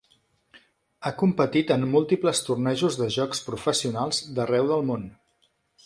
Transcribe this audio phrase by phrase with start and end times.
[1.01, 5.07] Ha competit en múltiples tornejos de jocs professionals d'arreu del món.